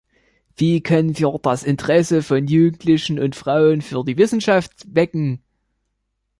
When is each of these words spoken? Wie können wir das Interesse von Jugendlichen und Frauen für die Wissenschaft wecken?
Wie 0.55 0.81
können 0.81 1.19
wir 1.19 1.37
das 1.43 1.61
Interesse 1.63 2.23
von 2.23 2.47
Jugendlichen 2.47 3.19
und 3.19 3.35
Frauen 3.35 3.83
für 3.83 4.03
die 4.03 4.17
Wissenschaft 4.17 4.71
wecken? 4.95 5.43